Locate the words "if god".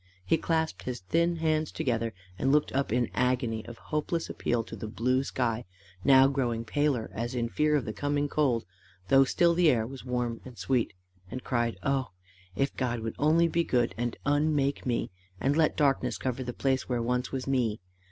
12.55-13.01